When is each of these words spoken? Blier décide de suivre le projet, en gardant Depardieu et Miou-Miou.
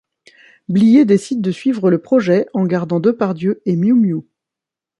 Blier 0.67 1.05
décide 1.05 1.41
de 1.41 1.51
suivre 1.51 1.91
le 1.91 1.99
projet, 1.99 2.47
en 2.55 2.65
gardant 2.65 2.99
Depardieu 2.99 3.61
et 3.67 3.75
Miou-Miou. 3.75 4.25